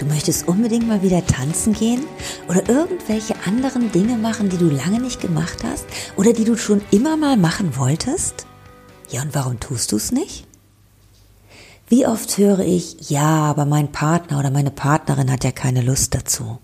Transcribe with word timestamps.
Du 0.00 0.06
möchtest 0.06 0.48
unbedingt 0.48 0.88
mal 0.88 1.02
wieder 1.02 1.26
tanzen 1.26 1.74
gehen 1.74 2.06
oder 2.48 2.66
irgendwelche 2.70 3.34
anderen 3.44 3.92
Dinge 3.92 4.16
machen, 4.16 4.48
die 4.48 4.56
du 4.56 4.70
lange 4.70 4.98
nicht 4.98 5.20
gemacht 5.20 5.58
hast 5.62 5.84
oder 6.16 6.32
die 6.32 6.44
du 6.44 6.56
schon 6.56 6.80
immer 6.90 7.18
mal 7.18 7.36
machen 7.36 7.76
wolltest? 7.76 8.46
Ja, 9.10 9.20
und 9.20 9.34
warum 9.34 9.60
tust 9.60 9.92
du 9.92 9.96
es 9.96 10.10
nicht? 10.10 10.46
Wie 11.86 12.06
oft 12.06 12.38
höre 12.38 12.60
ich, 12.60 13.10
ja, 13.10 13.44
aber 13.44 13.66
mein 13.66 13.92
Partner 13.92 14.38
oder 14.38 14.50
meine 14.50 14.70
Partnerin 14.70 15.30
hat 15.30 15.44
ja 15.44 15.52
keine 15.52 15.82
Lust 15.82 16.14
dazu. 16.14 16.58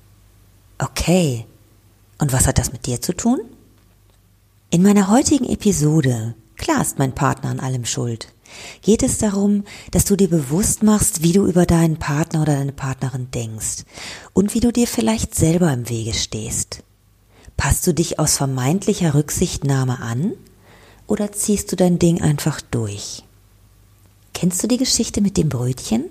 Okay. 0.79 1.45
Und 2.17 2.33
was 2.33 2.47
hat 2.47 2.57
das 2.57 2.73
mit 2.73 2.87
dir 2.87 3.03
zu 3.03 3.13
tun? 3.13 3.41
In 4.71 4.83
meiner 4.83 5.11
heutigen 5.11 5.45
Episode, 5.45 6.35
klar 6.57 6.81
ist 6.81 6.99
mein 6.99 7.15
Partner 7.15 7.51
an 7.51 7.61
allem 7.61 7.85
schuld, 7.85 8.29
geht 8.83 9.03
es 9.03 9.19
darum, 9.19 9.65
dass 9.91 10.05
du 10.05 10.17
dir 10.17 10.29
bewusst 10.29 10.83
machst, 10.83 11.23
wie 11.23 11.33
du 11.33 11.47
über 11.47 11.67
deinen 11.67 11.99
Partner 11.99 12.43
oder 12.43 12.55
deine 12.55 12.73
Partnerin 12.73 13.31
denkst 13.31 13.85
und 14.33 14.55
wie 14.55 14.61
du 14.61 14.73
dir 14.73 14.87
vielleicht 14.87 15.35
selber 15.35 15.73
im 15.73 15.89
Wege 15.89 16.15
stehst. 16.15 16.83
Passt 17.57 17.87
du 17.87 17.95
dich 17.95 18.19
aus 18.19 18.37
vermeintlicher 18.37 19.15
Rücksichtnahme 19.15 20.01
an 20.01 20.33
oder 21.07 21.33
ziehst 21.33 21.73
du 21.73 21.77
dein 21.77 21.99
Ding 21.99 22.21
einfach 22.21 22.61
durch? 22.61 23.23
Kennst 24.35 24.63
du 24.63 24.69
die 24.69 24.77
Geschichte 24.77 25.21
mit 25.21 25.37
dem 25.37 25.49
Brötchen? 25.49 26.05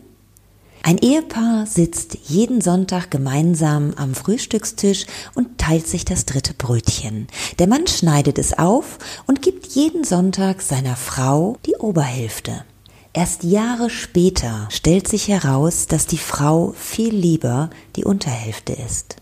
Ein 0.88 1.00
Ehepaar 1.00 1.66
sitzt 1.66 2.16
jeden 2.28 2.62
Sonntag 2.62 3.10
gemeinsam 3.10 3.96
am 3.96 4.14
Frühstückstisch 4.14 5.08
und 5.34 5.58
teilt 5.58 5.88
sich 5.88 6.06
das 6.06 6.26
dritte 6.26 6.54
Brötchen. 6.54 7.26
Der 7.58 7.66
Mann 7.66 7.88
schneidet 7.88 8.38
es 8.38 8.56
auf 8.56 9.00
und 9.26 9.42
gibt 9.42 9.66
jeden 9.66 10.04
Sonntag 10.04 10.62
seiner 10.62 10.96
Frau 10.96 11.58
die 11.66 11.74
Oberhälfte. 11.78 12.66
Erst 13.14 13.44
Jahre 13.44 13.90
später 13.90 14.68
stellt 14.70 15.08
sich 15.08 15.28
heraus, 15.28 15.88
dass 15.88 16.06
die 16.06 16.20
Frau 16.20 16.76
viel 16.78 17.16
lieber 17.16 17.72
die 17.96 18.06
Unterhälfte 18.06 18.74
ist. 18.74 19.16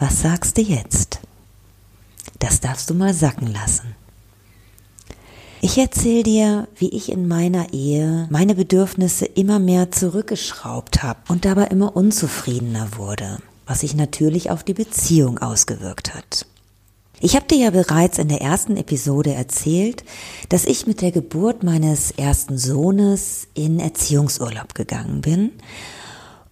Was 0.00 0.22
sagst 0.22 0.58
du 0.58 0.62
jetzt? 0.62 1.20
Das 2.40 2.58
darfst 2.58 2.90
du 2.90 2.94
mal 2.94 3.14
sacken 3.14 3.52
lassen. 3.52 3.94
Ich 5.64 5.78
erzähle 5.78 6.24
dir, 6.24 6.68
wie 6.74 6.88
ich 6.88 7.12
in 7.12 7.28
meiner 7.28 7.72
Ehe 7.72 8.26
meine 8.30 8.56
Bedürfnisse 8.56 9.26
immer 9.26 9.60
mehr 9.60 9.92
zurückgeschraubt 9.92 11.04
habe 11.04 11.20
und 11.28 11.44
dabei 11.44 11.66
immer 11.66 11.94
unzufriedener 11.94 12.96
wurde, 12.96 13.38
was 13.64 13.78
sich 13.80 13.94
natürlich 13.94 14.50
auf 14.50 14.64
die 14.64 14.74
Beziehung 14.74 15.38
ausgewirkt 15.38 16.14
hat. 16.14 16.46
Ich 17.20 17.36
habe 17.36 17.46
dir 17.46 17.58
ja 17.58 17.70
bereits 17.70 18.18
in 18.18 18.26
der 18.26 18.40
ersten 18.40 18.76
Episode 18.76 19.34
erzählt, 19.34 20.02
dass 20.48 20.64
ich 20.64 20.88
mit 20.88 21.00
der 21.00 21.12
Geburt 21.12 21.62
meines 21.62 22.10
ersten 22.10 22.58
Sohnes 22.58 23.46
in 23.54 23.78
Erziehungsurlaub 23.78 24.74
gegangen 24.74 25.20
bin 25.20 25.52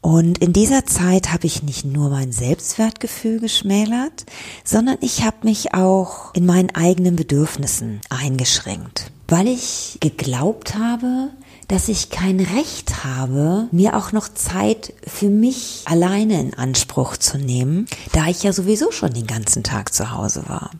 und 0.02 0.38
in 0.38 0.52
dieser 0.54 0.86
Zeit 0.86 1.30
habe 1.32 1.46
ich 1.46 1.62
nicht 1.62 1.84
nur 1.84 2.08
mein 2.08 2.32
Selbstwertgefühl 2.32 3.38
geschmälert, 3.38 4.24
sondern 4.64 4.96
ich 5.02 5.24
habe 5.24 5.36
mich 5.42 5.74
auch 5.74 6.34
in 6.34 6.46
meinen 6.46 6.70
eigenen 6.70 7.16
Bedürfnissen 7.16 8.00
eingeschränkt, 8.08 9.12
weil 9.28 9.46
ich 9.46 9.98
geglaubt 10.00 10.74
habe, 10.74 11.28
dass 11.68 11.88
ich 11.88 12.08
kein 12.08 12.40
Recht 12.40 13.04
habe, 13.04 13.68
mir 13.72 13.94
auch 13.94 14.12
noch 14.12 14.28
Zeit 14.28 14.94
für 15.06 15.28
mich 15.28 15.82
alleine 15.84 16.40
in 16.40 16.54
Anspruch 16.54 17.18
zu 17.18 17.36
nehmen, 17.36 17.86
da 18.12 18.26
ich 18.26 18.42
ja 18.42 18.52
sowieso 18.52 18.90
schon 18.90 19.12
den 19.12 19.26
ganzen 19.26 19.62
Tag 19.62 19.92
zu 19.92 20.12
Hause 20.12 20.44
war. 20.48 20.70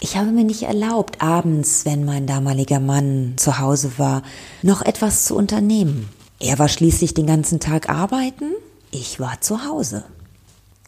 Ich 0.00 0.16
habe 0.16 0.30
mir 0.30 0.44
nicht 0.44 0.64
erlaubt, 0.64 1.22
abends, 1.22 1.86
wenn 1.86 2.04
mein 2.04 2.26
damaliger 2.26 2.80
Mann 2.80 3.34
zu 3.36 3.60
Hause 3.60 3.92
war, 3.96 4.22
noch 4.60 4.82
etwas 4.82 5.24
zu 5.24 5.36
unternehmen. 5.36 6.10
Er 6.38 6.58
war 6.58 6.68
schließlich 6.68 7.14
den 7.14 7.26
ganzen 7.26 7.60
Tag 7.60 7.88
arbeiten, 7.88 8.52
ich 8.90 9.20
war 9.20 9.40
zu 9.40 9.64
Hause. 9.64 10.04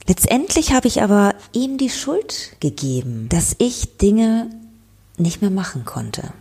Letztendlich 0.06 0.72
habe 0.72 0.88
ich 0.88 1.02
aber 1.02 1.34
ihm 1.52 1.78
die 1.78 1.90
Schuld 1.90 2.56
gegeben, 2.60 3.28
dass 3.28 3.54
ich 3.58 3.98
Dinge 3.98 4.50
nicht 5.16 5.42
mehr 5.42 5.50
machen 5.50 5.84
konnte. 5.84 6.32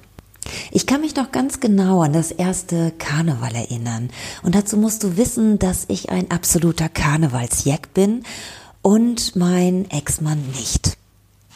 Ich 0.71 0.87
kann 0.87 1.01
mich 1.01 1.15
noch 1.15 1.31
ganz 1.31 1.59
genau 1.59 2.01
an 2.01 2.13
das 2.13 2.31
erste 2.31 2.91
Karneval 2.97 3.53
erinnern. 3.53 4.09
Und 4.43 4.55
dazu 4.55 4.77
musst 4.77 5.03
du 5.03 5.17
wissen, 5.17 5.59
dass 5.59 5.85
ich 5.89 6.09
ein 6.09 6.31
absoluter 6.31 6.87
Karnevalsjack 6.87 7.93
bin 7.93 8.23
und 8.81 9.35
mein 9.35 9.89
Ex-Mann 9.89 10.41
nicht. 10.55 10.97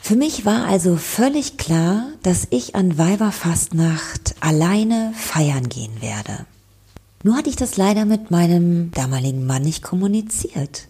Für 0.02 0.16
mich 0.16 0.46
war 0.46 0.66
also 0.66 0.98
völlig 0.98 1.58
klar, 1.58 2.08
dass 2.24 2.48
ich 2.50 2.76
an 2.76 2.98
Weiberfastnacht 2.98 4.36
alleine 4.40 5.14
feiern 5.16 5.70
gehen 5.70 6.02
werde. 6.02 6.46
Nur 7.24 7.36
hatte 7.36 7.50
ich 7.50 7.56
das 7.56 7.78
leider 7.78 8.06
mit 8.06 8.32
meinem 8.32 8.92
damaligen 8.92 9.46
Mann 9.46 9.62
nicht 9.62 9.84
kommuniziert. 9.84 10.88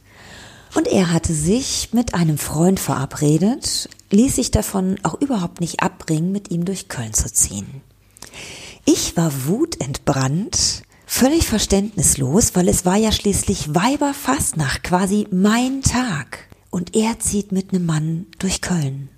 Und 0.74 0.88
er 0.88 1.12
hatte 1.12 1.34
sich 1.34 1.90
mit 1.92 2.14
einem 2.14 2.38
Freund 2.38 2.80
verabredet, 2.80 3.90
ließ 4.12 4.36
sich 4.36 4.52
davon 4.52 4.98
auch 5.04 5.20
überhaupt 5.20 5.60
nicht 5.60 5.82
abbringen, 5.82 6.32
mit 6.32 6.50
ihm 6.50 6.64
durch 6.64 6.88
Köln 6.88 7.14
zu 7.14 7.32
ziehen. 7.32 7.82
Ich 8.86 9.18
war 9.18 9.32
wutentbrannt, 9.48 10.84
völlig 11.06 11.48
verständnislos, 11.48 12.56
weil 12.56 12.70
es 12.70 12.86
war 12.86 12.96
ja 12.96 13.12
schließlich 13.12 13.76
Weiberfastnacht, 13.76 14.84
quasi 14.84 15.28
mein 15.32 15.82
Tag. 15.82 16.48
Und 16.70 16.96
er 16.96 17.20
zieht 17.20 17.52
mit 17.52 17.74
einem 17.74 17.86
Mann 17.86 18.28
durch 18.40 18.62
Köln. 18.62 19.10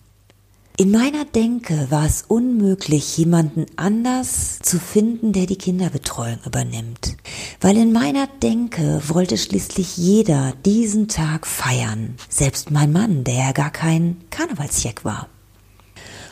In 0.76 0.90
meiner 0.90 1.24
Denke 1.24 1.92
war 1.92 2.04
es 2.04 2.24
unmöglich, 2.28 3.16
jemanden 3.16 3.68
anders 3.76 4.58
zu 4.58 4.80
finden, 4.80 5.32
der 5.32 5.46
die 5.46 5.56
Kinderbetreuung 5.56 6.40
übernimmt. 6.48 7.16
Weil 7.62 7.78
in 7.78 7.94
meiner 7.94 8.26
Denke 8.42 9.00
wollte 9.08 9.38
schließlich 9.38 9.98
jeder 9.98 10.54
diesen 10.66 11.08
Tag 11.08 11.46
feiern. 11.46 12.16
Selbst 12.28 12.72
mein 12.72 12.92
Mann, 12.92 13.24
der 13.24 13.36
ja 13.36 13.52
gar 13.52 13.70
kein 13.70 14.18
Karnevalsjack 14.32 15.06
war. 15.06 15.30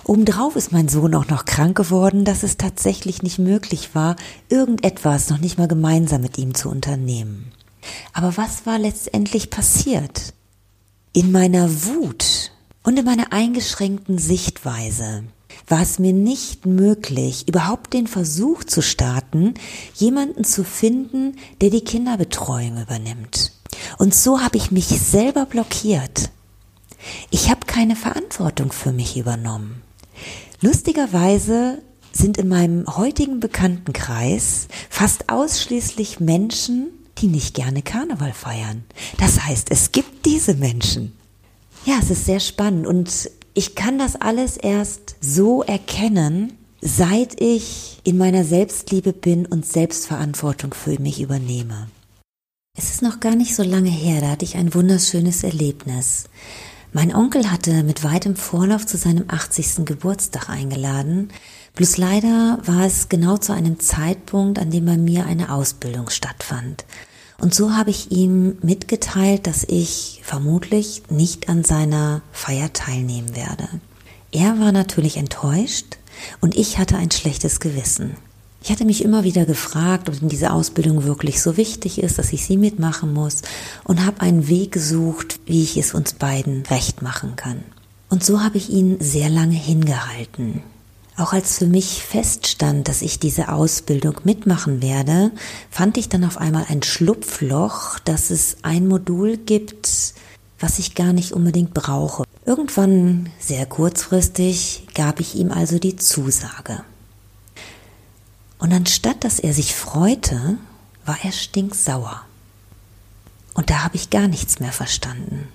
Obendrauf 0.06 0.56
ist 0.56 0.72
mein 0.72 0.90
Sohn 0.90 1.13
auch 1.13 1.28
noch 1.28 1.46
krank 1.46 1.78
geworden, 1.78 2.25
dass 2.25 2.41
es 2.41 2.57
tatsächlich 2.57 3.22
nicht 3.22 3.38
möglich 3.38 3.94
war, 3.94 4.16
irgendetwas 4.50 5.30
noch 5.30 5.38
nicht 5.38 5.59
mal 5.59 5.68
gemeinsam 5.68 6.22
mit 6.22 6.40
ihm 6.40 6.56
zu 6.56 6.68
unternehmen. 6.68 7.51
Aber 8.12 8.35
was 8.38 8.66
war 8.66 8.80
letztendlich 8.80 9.51
passiert? 9.51 10.34
In 11.13 11.31
meiner 11.31 11.69
Wut 11.85 12.51
und 12.84 12.97
in 12.97 13.06
meiner 13.06 13.31
eingeschränkten 13.31 14.18
Sichtweise 14.18 15.24
war 15.68 15.81
es 15.81 16.00
mir 16.00 16.14
nicht 16.14 16.66
möglich, 16.66 17.47
überhaupt 17.47 17.94
den 17.94 18.08
Versuch 18.08 18.64
zu 18.64 18.81
starten, 18.81 19.53
jemanden 19.96 20.44
zu 20.44 20.64
finden, 20.64 21.38
der 21.62 21.69
die 21.69 21.84
Kinderbetreuung 21.84 22.81
übernimmt. 22.81 23.53
Und 23.97 24.14
so 24.14 24.42
habe 24.42 24.58
ich 24.58 24.72
mich 24.72 24.88
selber 24.88 25.46
blockiert. 25.46 26.30
Ich 27.30 27.50
habe 27.50 27.66
keine 27.66 27.96
Verantwortung 27.96 28.72
für 28.72 28.92
mich 28.92 29.18
übernommen. 29.18 29.81
Lustigerweise 30.62 31.81
sind 32.12 32.38
in 32.38 32.48
meinem 32.48 32.86
heutigen 32.98 33.40
Bekanntenkreis 33.40 34.68
fast 34.90 35.30
ausschließlich 35.30 36.19
Menschen, 36.19 36.88
die 37.19 37.28
nicht 37.28 37.56
gerne 37.56 37.81
Karneval 37.81 38.33
feiern. 38.33 38.83
Das 39.18 39.42
heißt, 39.45 39.72
es 39.72 39.92
gibt 39.92 40.25
diese 40.25 40.54
Menschen. 40.54 41.13
Ja, 41.83 41.95
es 42.00 42.12
ist 42.12 42.25
sehr 42.25 42.39
spannend 42.39 42.86
und 42.86 43.31
ich 43.56 43.74
kann 43.74 43.98
das 43.98 44.16
alles 44.16 44.56
erst 44.56 45.16
so 45.19 45.63
erkennen, 45.63 46.54
seit 46.80 47.42
ich 47.42 48.00
in 48.04 48.18
meiner 48.18 48.44
Selbstliebe 48.44 49.13
bin 49.13 49.48
und 49.48 49.66
Selbstverantwortung 49.66 50.75
für 50.75 51.00
mich 51.00 51.22
übernehme. 51.22 51.88
Es 52.78 52.92
ist 52.92 53.01
noch 53.01 53.19
gar 53.19 53.36
nicht 53.36 53.56
so 53.56 53.63
lange 53.63 53.89
her, 53.89 54.22
da 54.22 54.30
hatte 54.30 54.45
ich 54.45 54.57
ein 54.57 54.74
wunderschönes 54.74 55.44
Erlebnis. 55.44 56.25
Mein 56.94 57.16
Onkel 57.16 57.51
hatte 57.51 57.83
mit 57.83 58.04
weitem 58.04 58.36
Vorlauf 58.36 58.86
zu 58.86 58.98
seinem 58.98 59.25
80. 59.28 59.86
Geburtstag 59.86 60.50
eingeladen, 60.50 61.30
bloß 61.75 61.98
leider 61.98 62.60
war 62.63 62.86
es 62.86 63.10
genau 63.10 63.38
zu 63.38 63.54
einem 63.54 63.80
Zeitpunkt, 63.80 64.60
an 64.60 64.69
dem 64.69 64.86
bei 64.86 64.98
mir 64.98 65.25
eine 65.25 65.51
Ausbildung 65.51 66.10
stattfand. 66.10 66.86
Und 67.42 67.56
so 67.56 67.74
habe 67.74 67.90
ich 67.90 68.12
ihm 68.12 68.60
mitgeteilt, 68.62 69.48
dass 69.48 69.64
ich 69.64 70.22
vermutlich 70.24 71.02
nicht 71.10 71.50
an 71.50 71.64
seiner 71.64 72.22
Feier 72.32 72.72
teilnehmen 72.72 73.36
werde. 73.36 73.68
Er 74.32 74.60
war 74.60 74.72
natürlich 74.72 75.18
enttäuscht 75.18 75.98
und 76.40 76.56
ich 76.56 76.78
hatte 76.78 76.98
ein 76.98 77.10
schlechtes 77.10 77.60
Gewissen. 77.60 78.16
Ich 78.64 78.70
hatte 78.70 78.86
mich 78.86 79.04
immer 79.04 79.24
wieder 79.24 79.46
gefragt, 79.46 80.08
ob 80.08 80.18
diese 80.22 80.54
Ausbildung 80.54 81.04
wirklich 81.04 81.42
so 81.42 81.58
wichtig 81.58 82.04
ist, 82.04 82.20
dass 82.20 82.32
ich 82.32 82.46
sie 82.46 82.58
mitmachen 82.58 83.12
muss 83.12 83.42
und 83.86 84.06
habe 84.06 84.22
einen 84.22 84.48
Weg 84.48 84.72
gesucht, 84.72 85.40
wie 85.48 85.64
ich 85.64 85.78
es 85.78 85.96
uns 85.96 86.14
beiden 86.14 86.64
recht 86.68 87.02
machen 87.02 87.36
kann. 87.38 87.64
Und 88.10 88.24
so 88.24 88.44
habe 88.44 88.58
ich 88.58 88.70
ihn 88.70 88.98
sehr 89.00 89.30
lange 89.32 89.56
hingehalten. 89.56 90.62
Auch 91.21 91.33
als 91.33 91.59
für 91.59 91.68
mich 91.68 92.03
feststand, 92.03 92.88
dass 92.88 93.03
ich 93.03 93.19
diese 93.19 93.50
Ausbildung 93.50 94.15
mitmachen 94.23 94.81
werde, 94.81 95.31
fand 95.69 95.97
ich 95.97 96.09
dann 96.09 96.23
auf 96.23 96.39
einmal 96.39 96.65
ein 96.68 96.81
Schlupfloch, 96.81 98.00
dass 98.00 98.31
es 98.31 98.57
ein 98.63 98.88
Modul 98.88 99.38
gibt, 99.38 100.15
was 100.59 100.79
ich 100.79 100.95
gar 100.95 101.13
nicht 101.13 101.33
unbedingt 101.33 101.75
brauche. 101.75 102.23
Irgendwann, 102.47 103.29
sehr 103.39 103.68
kurzfristig, 103.68 104.88
gab 104.95 105.19
ich 105.19 105.35
ihm 105.35 105.51
also 105.51 105.77
die 105.77 105.95
Zusage. 105.95 106.83
Und 108.57 108.73
anstatt 108.73 109.23
dass 109.23 109.38
er 109.38 109.53
sich 109.53 109.75
freute, 109.75 110.57
war 111.06 111.19
er 111.21 111.33
stinksauer. 111.33 112.21
Und 113.53 113.69
da 113.69 113.83
habe 113.83 113.95
ich 113.95 114.09
gar 114.09 114.27
nichts 114.27 114.59
mehr 114.59 114.71
verstanden. 114.71 115.47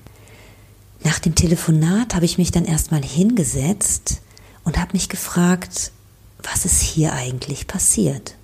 Nach 1.02 1.18
dem 1.18 1.34
Telefonat 1.34 2.14
habe 2.14 2.24
ich 2.24 2.38
mich 2.38 2.52
dann 2.52 2.66
erstmal 2.66 3.02
hingesetzt 3.02 4.20
und 4.66 4.78
habe 4.78 4.90
mich 4.92 5.08
gefragt, 5.08 5.92
was 6.42 6.66
ist 6.66 6.82
hier 6.82 7.14
eigentlich 7.14 7.66
passiert? 7.66 8.34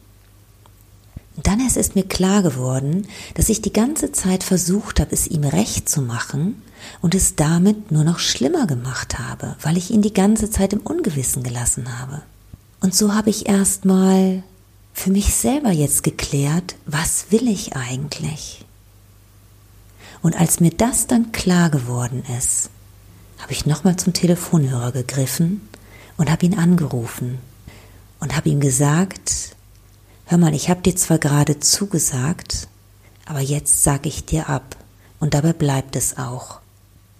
Und 1.36 1.46
dann 1.46 1.60
erst 1.60 1.76
ist 1.76 1.96
mir 1.96 2.04
klar 2.04 2.42
geworden, 2.42 3.08
dass 3.34 3.48
ich 3.48 3.60
die 3.60 3.72
ganze 3.72 4.12
Zeit 4.12 4.44
versucht 4.44 5.00
habe, 5.00 5.12
es 5.12 5.26
ihm 5.26 5.44
recht 5.44 5.88
zu 5.88 6.00
machen 6.00 6.62
und 7.00 7.14
es 7.14 7.34
damit 7.34 7.90
nur 7.90 8.04
noch 8.04 8.20
schlimmer 8.20 8.66
gemacht 8.66 9.19
habe, 9.19 9.56
weil 9.62 9.76
ich 9.76 9.90
ihn 9.90 10.02
die 10.02 10.12
ganze 10.12 10.48
Zeit 10.48 10.72
im 10.72 10.80
Ungewissen 10.80 11.42
gelassen 11.42 11.98
habe. 11.98 12.22
Und 12.80 12.94
so 12.94 13.14
habe 13.14 13.30
ich 13.30 13.48
erstmal 13.48 14.44
für 14.94 15.10
mich 15.10 15.34
selber 15.34 15.70
jetzt 15.70 16.04
geklärt, 16.04 16.76
was 16.86 17.26
will 17.30 17.48
ich 17.48 17.74
eigentlich? 17.74 18.64
Und 20.20 20.38
als 20.38 20.60
mir 20.60 20.70
das 20.70 21.08
dann 21.08 21.32
klar 21.32 21.69
geworden 21.70 22.22
ist, 22.38 22.70
habe 23.38 23.52
ich 23.52 23.66
nochmal 23.66 23.96
zum 23.96 24.12
Telefonhörer 24.12 24.92
gegriffen 24.92 25.62
und 26.22 26.30
habe 26.30 26.46
ihn 26.46 26.58
angerufen 26.58 27.38
und 28.20 28.34
habe 28.34 28.48
ihm 28.48 28.60
gesagt, 28.60 29.56
hör 30.24 30.38
mal, 30.38 30.54
ich 30.54 30.70
habe 30.70 30.80
dir 30.80 30.96
zwar 30.96 31.19
gerade 31.19 31.60
zugesagt, 31.60 32.69
aber 33.26 33.40
jetzt 33.40 33.82
sage 33.82 34.08
ich 34.08 34.24
dir 34.24 34.48
ab 34.48 34.76
und 35.20 35.34
dabei 35.34 35.52
bleibt 35.52 35.96
es 35.96 36.16
auch. 36.16 36.60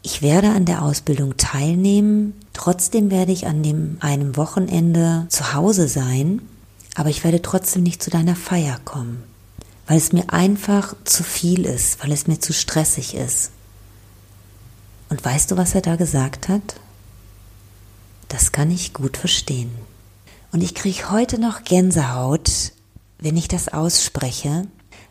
Ich 0.01 0.23
werde 0.23 0.51
an 0.51 0.65
der 0.65 0.83
Ausbildung 0.83 1.37
teilnehmen, 1.37 2.33
trotzdem 2.55 3.11
werde 3.11 3.33
ich 3.33 3.47
an 3.47 3.63
dem 3.63 3.99
einem 4.01 4.37
Wochenende 4.37 5.27
zu 5.29 5.53
Hause 5.53 5.87
sein 5.89 6.41
aber 6.95 7.09
ich 7.09 7.25
werde 7.25 7.43
trotzdem 7.43 7.83
nicht 7.83 8.03
zu 8.03 8.11
deiner 8.11 8.37
Feier 8.37 8.79
kommen, 8.85 9.23
weil 9.87 9.97
es 9.97 10.13
mir 10.13 10.31
einfach 10.33 10.95
zu 11.05 11.23
viel 11.23 11.65
ist, 11.65 12.03
weil 12.03 12.13
es 12.13 12.27
mir 12.27 12.39
zu 12.39 12.53
stressig 12.53 13.15
ist. 13.15 13.51
Und 15.09 15.25
weißt 15.25 15.51
du, 15.51 15.57
was 15.57 15.75
er 15.75 15.83
da 15.83 15.97
gesagt 15.97 16.49
hat? 16.49 16.77
Das 18.33 18.51
kann 18.51 18.71
ich 18.71 18.95
gut 18.95 19.19
verstehen. 19.19 19.71
Und 20.53 20.63
ich 20.63 20.75
kriege 20.75 21.11
heute 21.11 21.39
noch 21.39 21.65
Gänsehaut, 21.65 22.73
wenn 23.19 23.37
ich 23.37 23.47
das 23.47 23.69
ausspreche, 23.69 24.67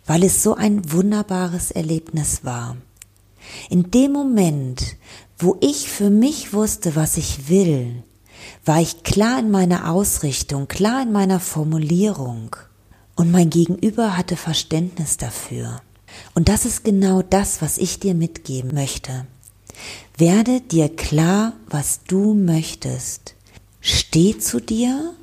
weil 0.08 0.24
es 0.24 0.42
so 0.42 0.56
ein 0.56 0.92
wunderbares 0.92 1.70
Erlebnis 1.70 2.44
war. 2.44 2.78
In 3.70 3.92
dem 3.92 4.12
Moment, 4.12 4.96
wo 5.38 5.56
ich 5.62 5.88
für 5.88 6.10
mich 6.10 6.52
wusste, 6.52 6.96
was 6.96 7.16
ich 7.18 7.48
will, 7.48 8.02
war 8.66 8.82
ich 8.82 9.04
klar 9.04 9.38
in 9.38 9.52
meiner 9.52 9.92
Ausrichtung, 9.92 10.68
klar 10.68 11.04
in 11.04 11.12
meiner 11.12 11.40
Formulierung 11.40 12.56
und 13.16 13.30
mein 13.30 13.52
Gegenüber 13.52 14.18
hatte 14.18 14.36
Verständnis 14.36 15.18
dafür. 15.18 15.80
Und 16.34 16.50
das 16.50 16.66
ist 16.66 16.84
genau 16.84 17.22
das, 17.22 17.62
was 17.62 17.78
ich 17.78 18.00
dir 18.00 18.16
mitgeben 18.16 18.74
möchte. 18.74 19.28
Werde 20.18 20.62
dir 20.62 20.90
klar, 20.90 21.54
was 21.70 22.02
du 22.08 22.34
möchtest. 22.34 23.36
Steh 23.80 24.38
zu 24.38 24.60
dir 24.60 25.14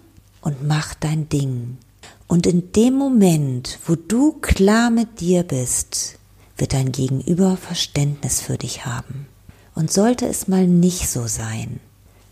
und 0.41 0.67
mach 0.67 0.95
dein 0.95 1.29
Ding. 1.29 1.79
Und 2.27 2.47
in 2.47 2.73
dem 2.73 2.95
Moment, 2.95 3.79
wo 3.87 3.95
du 3.95 4.33
klar 4.41 4.91
mit 4.91 5.21
dir 5.21 5.43
bist, 5.43 6.19
wird 6.57 6.75
dein 6.75 6.93
Gegenüber 6.93 7.57
Verständnis 7.57 8.41
für 8.41 8.59
dich 8.59 8.85
haben. 8.85 9.27
Und 9.75 9.93
sollte 9.93 10.27
es 10.27 10.49
mal 10.49 10.67
nicht 10.67 11.09
so 11.09 11.27
sein, 11.27 11.81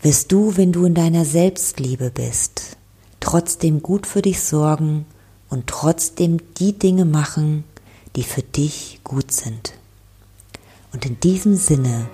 wirst 0.01 0.31
du, 0.31 0.57
wenn 0.57 0.71
du 0.71 0.85
in 0.85 0.93
deiner 0.93 1.25
Selbstliebe 1.25 2.11
bist, 2.11 2.77
trotzdem 3.19 3.81
gut 3.81 4.05
für 4.05 4.21
dich 4.21 4.41
sorgen 4.41 5.05
und 5.49 5.67
trotzdem 5.67 6.39
die 6.59 6.77
Dinge 6.77 7.05
machen, 7.05 7.63
die 8.15 8.23
für 8.23 8.43
dich 8.43 8.99
gut 9.03 9.31
sind. 9.31 9.73
Und 10.93 11.05
in 11.05 11.19
diesem 11.19 11.55
Sinne 11.55 12.07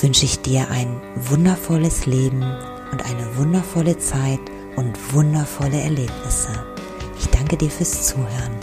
wünsche 0.00 0.24
ich 0.24 0.40
dir 0.40 0.70
ein 0.70 1.00
wundervolles 1.16 2.06
Leben 2.06 2.42
und 2.92 3.04
eine 3.04 3.36
wundervolle 3.36 3.98
Zeit 3.98 4.40
und 4.76 5.14
wundervolle 5.14 5.80
Erlebnisse. 5.80 6.50
Ich 7.18 7.26
danke 7.28 7.56
dir 7.56 7.70
fürs 7.70 8.06
Zuhören. 8.06 8.56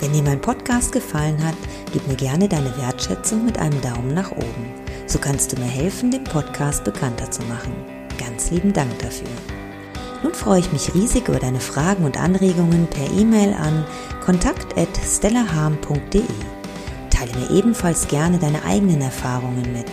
Wenn 0.00 0.12
dir 0.12 0.22
mein 0.22 0.40
Podcast 0.40 0.92
gefallen 0.92 1.42
hat, 1.44 1.56
gib 1.92 2.06
mir 2.06 2.16
gerne 2.16 2.48
deine 2.48 2.76
Wertschätzung 2.76 3.44
mit 3.44 3.58
einem 3.58 3.80
Daumen 3.80 4.14
nach 4.14 4.30
oben. 4.30 4.72
So 5.06 5.18
kannst 5.18 5.52
du 5.52 5.60
mir 5.60 5.66
helfen, 5.66 6.10
den 6.10 6.24
Podcast 6.24 6.84
bekannter 6.84 7.30
zu 7.30 7.42
machen. 7.42 7.72
Ganz 8.18 8.50
lieben 8.50 8.72
Dank 8.72 8.98
dafür. 8.98 9.28
Nun 10.22 10.34
freue 10.34 10.60
ich 10.60 10.72
mich 10.72 10.94
riesig 10.94 11.28
über 11.28 11.38
deine 11.38 11.60
Fragen 11.60 12.04
und 12.04 12.20
Anregungen 12.20 12.88
per 12.88 13.10
E-Mail 13.10 13.54
an 13.54 13.84
kontakt.stellaharm.de. 14.24 16.57
Teile 17.18 17.36
mir 17.36 17.50
ebenfalls 17.50 18.06
gerne 18.06 18.38
deine 18.38 18.64
eigenen 18.64 19.00
Erfahrungen 19.00 19.72
mit. 19.72 19.86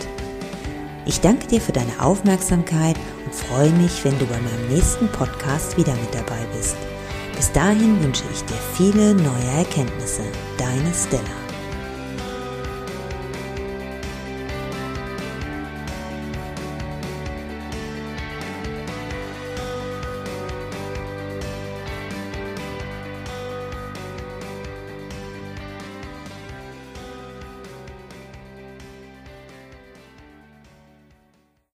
Ich 1.06 1.20
danke 1.20 1.48
dir 1.48 1.60
für 1.60 1.72
deine 1.72 2.00
Aufmerksamkeit 2.00 2.96
und 3.24 3.34
freue 3.34 3.70
mich, 3.70 4.04
wenn 4.04 4.16
du 4.20 4.26
bei 4.26 4.38
meinem 4.38 4.68
nächsten 4.68 5.08
Podcast 5.08 5.76
wieder 5.76 5.94
mit 5.94 6.14
dabei 6.14 6.46
bist. 6.56 6.76
Bis 7.34 7.50
dahin 7.50 8.00
wünsche 8.02 8.24
ich 8.32 8.44
dir 8.44 8.58
viele 8.76 9.14
neue 9.14 9.58
Erkenntnisse. 9.58 10.22
Deine 10.56 10.92
Stella. 10.94 11.45